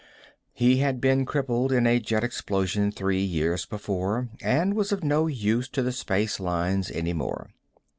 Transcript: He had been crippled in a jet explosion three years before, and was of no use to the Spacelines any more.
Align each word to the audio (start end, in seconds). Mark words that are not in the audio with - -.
He 0.53 0.77
had 0.77 0.99
been 0.99 1.27
crippled 1.27 1.71
in 1.71 1.85
a 1.85 1.99
jet 1.99 2.23
explosion 2.23 2.91
three 2.91 3.21
years 3.21 3.67
before, 3.67 4.29
and 4.41 4.73
was 4.73 4.91
of 4.91 5.03
no 5.03 5.27
use 5.27 5.69
to 5.69 5.83
the 5.83 5.91
Spacelines 5.91 6.89
any 6.89 7.13
more. 7.13 7.51